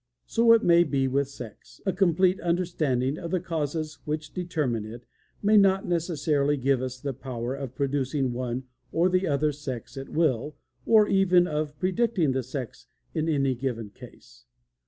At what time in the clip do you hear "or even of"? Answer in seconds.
10.87-11.77